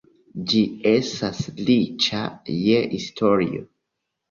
Ĝi 0.53 0.61
estas 0.91 1.43
riĉa 1.67 2.23
je 2.65 2.83
historio. 2.97 3.65